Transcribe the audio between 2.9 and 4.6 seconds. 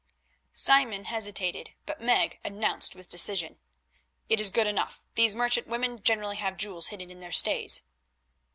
with decision, "It is